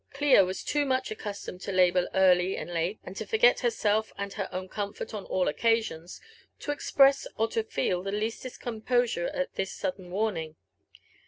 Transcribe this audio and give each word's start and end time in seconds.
''Clio 0.15 0.45
was 0.45 0.63
too 0.63 0.83
much 0.83 1.11
accustomed 1.11 1.61
to 1.61 1.71
labour 1.71 2.09
early 2.15 2.57
and 2.57 2.73
late, 2.73 2.97
and 3.03 3.15
to 3.17 3.23
forget 3.27 3.59
herself 3.59 4.11
and 4.17 4.33
her 4.33 4.49
own 4.51 4.67
comfort 4.67 5.13
on 5.13 5.25
all 5.25 5.47
occasions, 5.47 6.19
to 6.57 6.71
express 6.71 7.27
or 7.37 7.47
to 7.49 7.63
feel 7.63 8.01
the 8.01 8.11
least 8.11 8.41
discomposure 8.41 9.27
at 9.27 9.53
this 9.53 9.71
sudden 9.71 10.09
warning. 10.09 10.55